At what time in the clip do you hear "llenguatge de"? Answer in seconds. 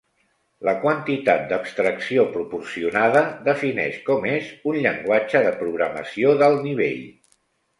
4.87-5.55